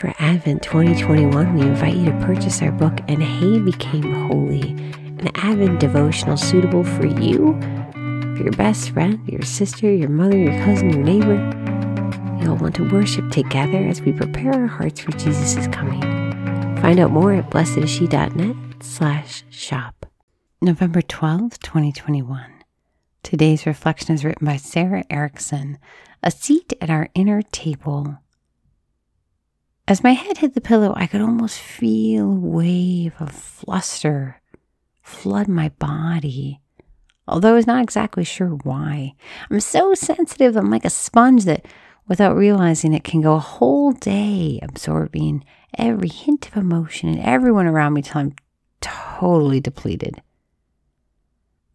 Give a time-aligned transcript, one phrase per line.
[0.00, 5.28] For Advent 2021, we invite you to purchase our book, And Hay Became Holy, an
[5.34, 7.60] Advent devotional suitable for you,
[8.34, 11.36] for your best friend, your sister, your mother, your cousin, your neighbor.
[12.40, 16.00] You'll want to worship together as we prepare our hearts for Jesus' coming.
[16.80, 20.06] Find out more at blessedisshe.net slash shop.
[20.62, 22.50] November 12th, 2021.
[23.22, 25.76] Today's reflection is written by Sarah Erickson.
[26.22, 28.16] A seat at our inner table.
[29.90, 34.40] As my head hit the pillow, I could almost feel a wave of fluster
[35.02, 36.60] flood my body,
[37.26, 39.14] although I was not exactly sure why.
[39.50, 41.66] I'm so sensitive, I'm like a sponge that,
[42.06, 45.44] without realizing it, can go a whole day absorbing
[45.76, 48.36] every hint of emotion and everyone around me till I'm
[48.80, 50.22] totally depleted.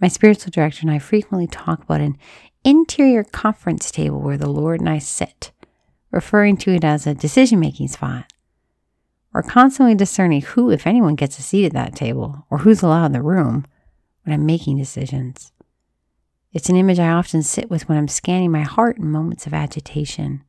[0.00, 2.16] My spiritual director and I frequently talk about an
[2.62, 5.50] interior conference table where the Lord and I sit
[6.14, 8.32] referring to it as a decision making spot.
[9.32, 13.06] We're constantly discerning who, if anyone, gets a seat at that table or who's allowed
[13.06, 13.64] in the room
[14.22, 15.52] when I'm making decisions.
[16.52, 19.52] It's an image I often sit with when I'm scanning my heart in moments of
[19.52, 20.44] agitation.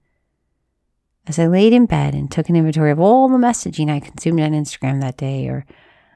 [1.25, 4.39] As I laid in bed and took an inventory of all the messaging I consumed
[4.39, 5.65] on Instagram that day, or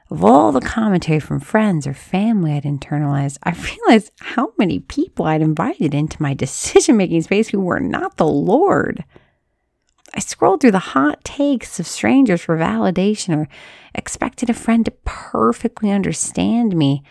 [0.08, 3.50] of all the commentary from friends or family I'd internalized, I
[3.88, 8.28] realized how many people I'd invited into my decision making space who were not the
[8.28, 9.04] Lord.
[10.14, 13.48] I scrolled through the hot takes of strangers for validation or
[13.94, 17.02] expected a friend to perfectly understand me,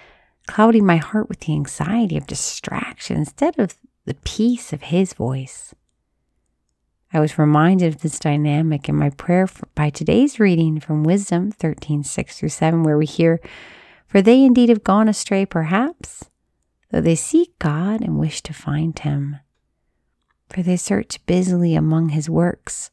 [0.47, 5.73] clouding my heart with the anxiety of distraction instead of the peace of his voice.
[7.11, 11.52] I was reminded of this dynamic in my prayer for, by today's reading from Wisdom
[11.52, 13.39] 13 6 through 7, where we hear,
[14.05, 16.30] For they indeed have gone astray, perhaps,
[16.92, 19.38] though they seek God and wish to find him
[20.50, 22.92] for they search busily among his works,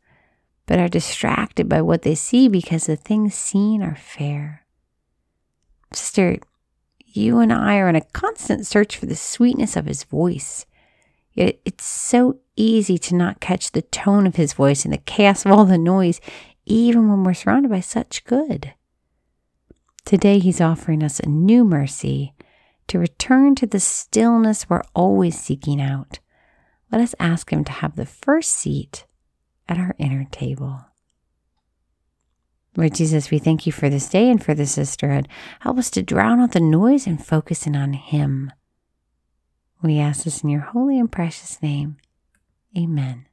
[0.66, 4.66] but are distracted by what they see because the things seen are fair.
[5.92, 6.38] Sister,
[6.98, 10.66] you and I are in a constant search for the sweetness of his voice.
[11.32, 15.44] Yet it's so easy to not catch the tone of his voice in the chaos
[15.44, 16.20] of all the noise,
[16.66, 18.74] even when we're surrounded by such good.
[20.04, 22.34] Today, he's offering us a new mercy
[22.88, 26.20] to return to the stillness we're always seeking out
[26.90, 29.06] let us ask Him to have the first seat
[29.68, 30.86] at our inner table.
[32.76, 35.28] Lord Jesus, we thank you for this day and for the sisterhood.
[35.60, 38.52] Help us to drown out the noise and focus in on Him.
[39.82, 41.96] We ask this in your holy and precious name.
[42.76, 43.26] Amen.